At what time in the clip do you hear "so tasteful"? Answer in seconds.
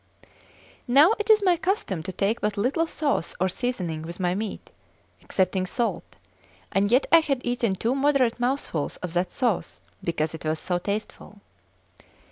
10.57-11.39